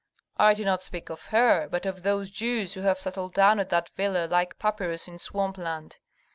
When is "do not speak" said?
0.55-1.11